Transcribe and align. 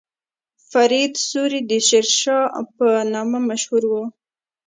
فرید 0.69 1.13
سوري 1.27 1.59
د 1.69 1.71
شیرشاه 1.87 2.47
په 2.77 2.87
نامه 3.13 3.39
مشهور 3.49 3.83
و. 3.89 3.93